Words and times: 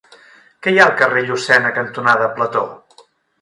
Què 0.67 0.71
hi 0.75 0.79
ha 0.83 0.87
al 0.91 0.95
carrer 1.01 1.23
Llucena 1.27 1.75
cantonada 1.77 2.31
Plató? 2.41 2.65